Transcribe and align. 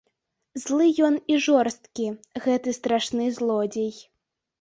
Злы 0.61 0.85
ён 1.07 1.17
і 1.33 1.35
жорсткі, 1.47 2.07
гэты 2.45 2.73
страшны 2.79 3.29
злодзей. 3.37 3.93